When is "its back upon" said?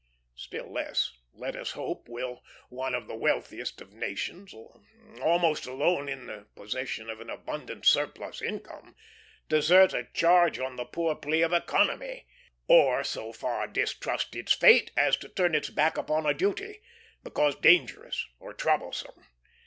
15.53-16.25